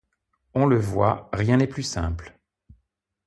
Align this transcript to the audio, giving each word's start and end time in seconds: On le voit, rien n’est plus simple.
On 0.55 0.65
le 0.65 0.79
voit, 0.79 1.29
rien 1.31 1.57
n’est 1.57 1.67
plus 1.67 1.83
simple. 1.83 2.35